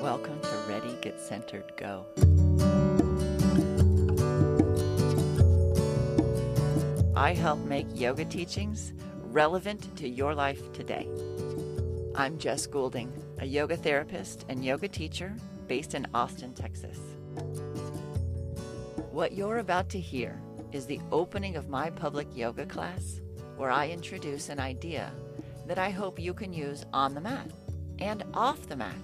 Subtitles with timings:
[0.00, 2.06] Welcome to Ready, Get Centered, Go.
[7.14, 8.94] I help make yoga teachings
[9.24, 11.06] relevant to your life today.
[12.14, 15.36] I'm Jess Goulding, a yoga therapist and yoga teacher
[15.68, 16.98] based in Austin, Texas.
[19.12, 20.40] What you're about to hear
[20.72, 23.20] is the opening of my public yoga class
[23.56, 25.10] where I introduce an idea
[25.66, 27.50] that I hope you can use on the mat
[27.98, 28.94] and off the mat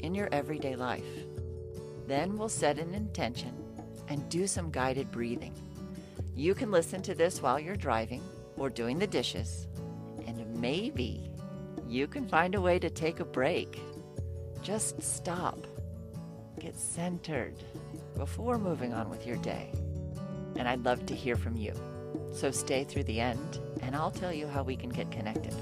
[0.00, 1.04] in your everyday life.
[2.06, 3.54] Then we'll set an intention
[4.08, 5.54] and do some guided breathing.
[6.36, 8.22] You can listen to this while you're driving
[8.56, 9.66] or doing the dishes,
[10.26, 11.30] and maybe
[11.88, 13.80] you can find a way to take a break.
[14.62, 15.66] Just stop,
[16.58, 17.54] get centered
[18.16, 19.72] before moving on with your day.
[20.56, 21.72] And I'd love to hear from you.
[22.32, 25.54] So stay through the end, and I'll tell you how we can get connected.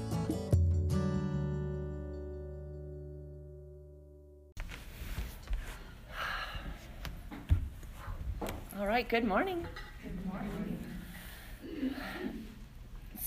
[8.79, 9.65] All right, good morning.
[10.01, 10.79] Good morning.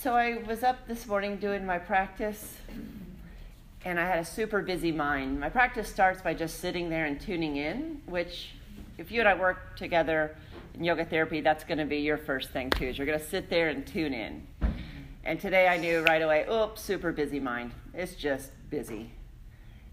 [0.00, 2.58] So I was up this morning doing my practice
[3.84, 5.38] and I had a super busy mind.
[5.38, 8.50] My practice starts by just sitting there and tuning in, which,
[8.98, 12.50] if you and I work together in yoga therapy, that's going to be your first
[12.50, 12.86] thing too.
[12.86, 14.46] Is you're going to sit there and tune in.
[15.24, 17.72] And today I knew right away, oops, super busy mind.
[17.94, 19.10] It's just busy.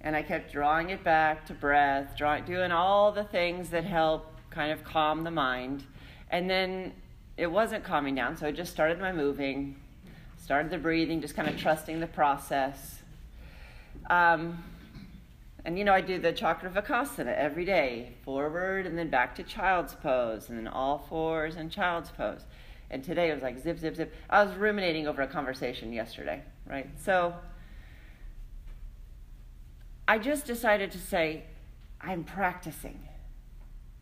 [0.02, 4.28] And I kept drawing it back to breath, drawing, doing all the things that help
[4.50, 5.84] kind of calm the mind.
[6.30, 6.94] And then
[7.38, 9.76] it wasn't calming down, so I just started my moving,
[10.38, 13.00] started the breathing, just kind of trusting the process.
[14.09, 14.64] Um,
[15.66, 19.95] and you know, I do the Chakravakasana every day, forward and then back to child's
[19.95, 22.42] pose, and then all fours and child's pose.
[22.89, 24.14] And today it was like zip, zip, zip.
[24.30, 26.89] I was ruminating over a conversation yesterday, right?
[27.00, 27.33] So
[30.08, 31.45] I just decided to say,
[32.02, 32.99] I'm practicing.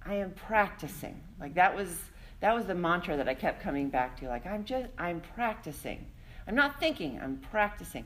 [0.04, 1.22] I am practicing.
[1.40, 1.96] Like that was
[2.40, 4.28] that was the mantra that I kept coming back to.
[4.28, 6.08] Like I'm just I'm practicing.
[6.48, 8.06] I'm not thinking, I'm practicing.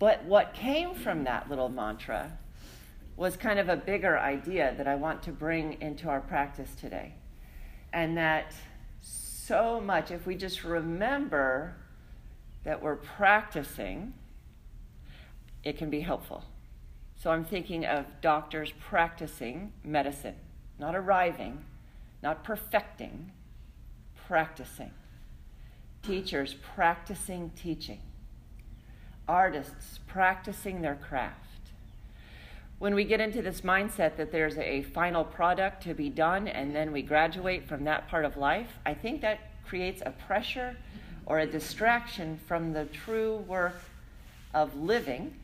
[0.00, 2.36] But what came from that little mantra
[3.16, 7.14] was kind of a bigger idea that I want to bring into our practice today.
[7.92, 8.52] And that
[9.00, 11.74] so much, if we just remember
[12.64, 14.12] that we're practicing,
[15.64, 16.44] it can be helpful.
[17.16, 20.34] So I'm thinking of doctors practicing medicine,
[20.78, 21.64] not arriving,
[22.22, 23.32] not perfecting,
[24.26, 24.90] practicing.
[26.02, 28.00] Teachers practicing teaching
[29.28, 31.55] artists practicing their craft.
[32.78, 36.74] When we get into this mindset that there's a final product to be done and
[36.74, 40.76] then we graduate from that part of life, I think that creates a pressure
[41.24, 43.80] or a distraction from the true work
[44.52, 45.34] of living,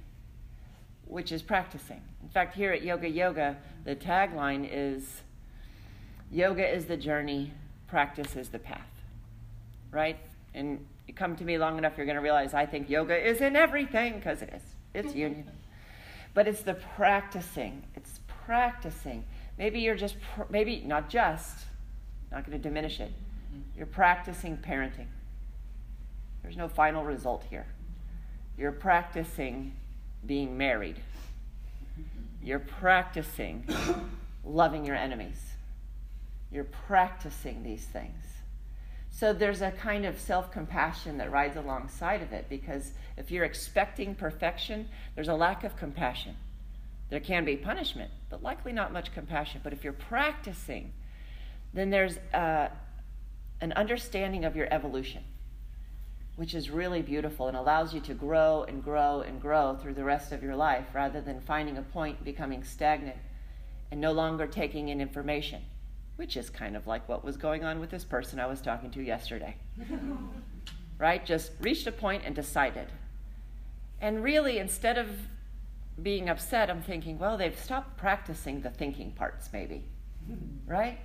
[1.07, 2.03] which is practicing.
[2.23, 5.23] In fact, here at Yoga Yoga, the tagline is
[6.31, 7.53] Yoga is the journey,
[7.89, 8.81] practice is the path.
[9.91, 10.19] Right?
[10.55, 13.41] And you come to me long enough, you're going to realize I think yoga is
[13.41, 14.63] in everything because it is.
[14.95, 15.19] It's mm-hmm.
[15.19, 15.51] union.
[16.35, 17.83] But it's the practicing.
[17.95, 19.25] It's practicing.
[19.59, 20.17] Maybe you're just,
[20.49, 21.67] maybe not just,
[22.31, 23.11] not going to diminish it.
[23.11, 23.79] Mm-hmm.
[23.79, 25.09] You're practicing parenting.
[26.43, 27.67] There's no final result here.
[28.57, 29.75] You're practicing
[30.27, 30.97] being married.
[32.43, 33.65] You're practicing
[34.45, 35.41] loving your enemies.
[36.51, 38.25] You're practicing these things.
[39.15, 43.45] So there's a kind of self compassion that rides alongside of it because if you're
[43.45, 46.35] expecting perfection, there's a lack of compassion.
[47.11, 49.61] There can be punishment, but likely not much compassion.
[49.63, 50.95] But if you're practicing,
[51.75, 52.69] then there's uh,
[53.61, 55.23] an understanding of your evolution,
[56.37, 60.05] which is really beautiful and allows you to grow and grow and grow through the
[60.05, 63.19] rest of your life rather than finding a point, becoming stagnant,
[63.91, 65.63] and no longer taking in information
[66.17, 68.91] which is kind of like what was going on with this person I was talking
[68.93, 69.57] to yesterday.
[70.99, 71.25] right?
[71.25, 72.89] Just reached a point and decided.
[74.01, 75.09] And really, instead of
[76.03, 79.85] being upset, I'm thinking, well, they've stopped practicing the thinking parts, maybe.
[80.67, 80.99] right?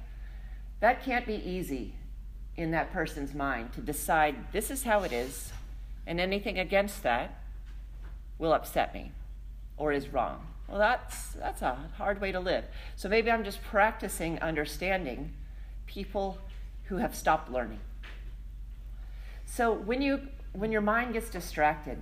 [0.80, 1.96] That can't be easy
[2.56, 5.52] in that person's mind to decide this is how it is,
[6.06, 7.44] and anything against that
[8.40, 9.12] will upset me
[9.78, 10.46] or is wrong.
[10.68, 12.66] Well, that's, that's a hard way to live.
[12.96, 15.34] So maybe I'm just practicing understanding
[15.86, 16.40] people
[16.86, 17.80] who have stopped learning.
[19.46, 21.98] So when, you, when your mind gets distracted,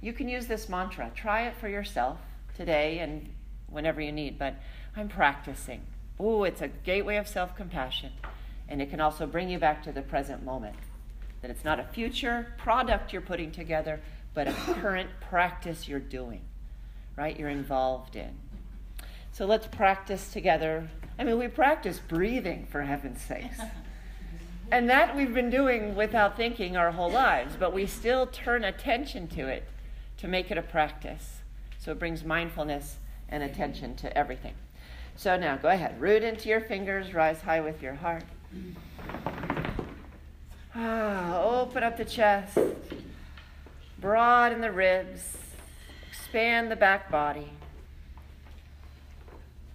[0.00, 1.10] you can use this mantra.
[1.14, 2.18] Try it for yourself
[2.56, 3.28] today and
[3.68, 4.54] whenever you need, but
[4.96, 5.82] I'm practicing.
[6.20, 8.12] Ooh, it's a gateway of self compassion,
[8.68, 10.76] and it can also bring you back to the present moment.
[11.42, 14.00] That it's not a future product you're putting together,
[14.34, 16.40] but a current practice you're doing,
[17.18, 17.38] right?
[17.38, 18.30] You're involved in.
[19.32, 20.88] So let's practice together.
[21.18, 23.58] I mean, we practice breathing, for heaven's sakes.
[24.70, 29.26] And that we've been doing without thinking our whole lives, but we still turn attention
[29.28, 29.66] to it
[30.18, 31.38] to make it a practice.
[31.78, 32.98] So it brings mindfulness
[33.30, 34.52] and attention to everything.
[35.16, 38.24] So now go ahead, root into your fingers, rise high with your heart.
[40.74, 42.58] Ah, open up the chest,
[43.98, 45.38] broaden the ribs,
[46.18, 47.48] expand the back body.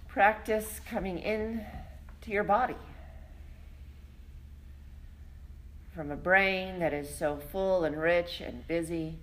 [0.09, 1.65] Practice coming in
[2.21, 2.75] to your body
[5.95, 9.15] from a brain that is so full and rich and busy.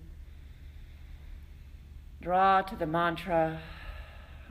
[2.21, 3.61] Draw to the mantra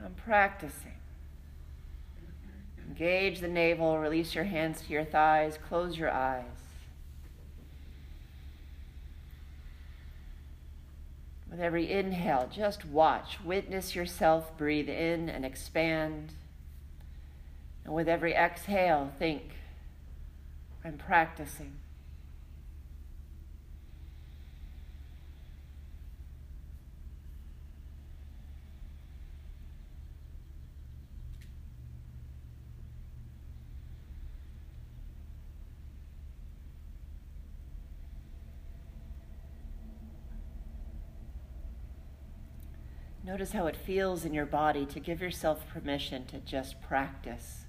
[0.03, 0.93] I'm practicing.
[2.87, 6.70] Engage the navel, release your hands to your thighs, close your eyes.
[11.51, 16.31] With every inhale, just watch, witness yourself breathe in and expand.
[17.83, 19.43] And with every exhale, think,
[20.85, 21.73] I'm practicing.
[43.31, 47.63] Notice how it feels in your body to give yourself permission to just practice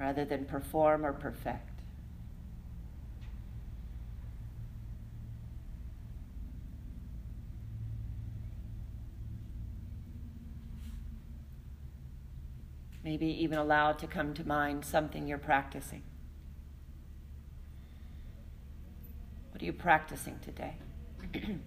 [0.00, 1.82] rather than perform or perfect.
[13.04, 16.04] Maybe even allow to come to mind something you're practicing.
[19.50, 20.78] What are you practicing today?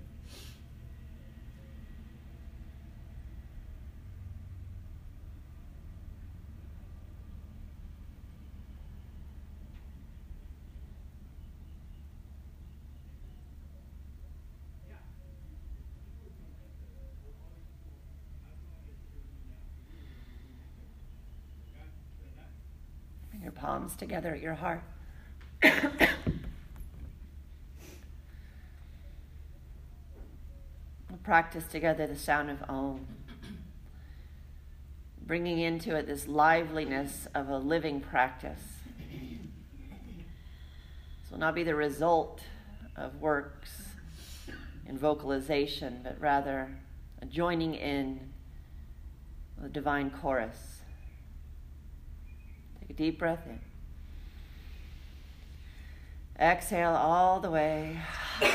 [23.55, 24.83] palms together at your heart.
[25.63, 25.73] we'll
[31.23, 33.05] practice together the sound of Om,
[35.25, 38.61] bringing into it this liveliness of a living practice.
[41.21, 42.41] This will not be the result
[42.95, 43.89] of works
[44.87, 46.69] in vocalization, but rather
[47.21, 48.19] a joining in
[49.61, 50.81] the divine chorus.
[52.95, 53.59] Deep breath in.
[56.39, 57.99] Exhale all the way.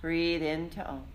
[0.00, 1.13] Breathe into Om.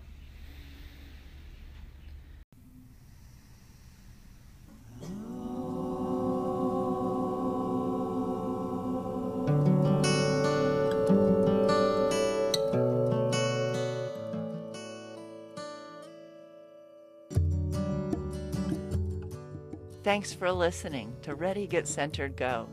[20.02, 22.70] Thanks for listening to Ready, Get Centered, Go.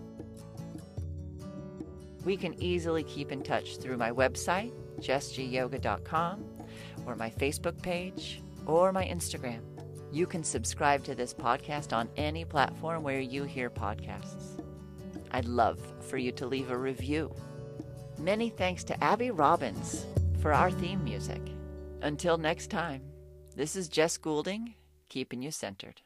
[2.23, 6.45] We can easily keep in touch through my website, jessgyoga.com,
[7.05, 9.59] or my Facebook page, or my Instagram.
[10.09, 14.61] You can subscribe to this podcast on any platform where you hear podcasts.
[15.31, 17.35] I'd love for you to leave a review.
[18.17, 20.05] Many thanks to Abby Robbins
[20.41, 21.41] for our theme music.
[22.01, 23.01] Until next time,
[23.53, 24.75] this is Jess Goulding,
[25.09, 26.01] keeping you centered.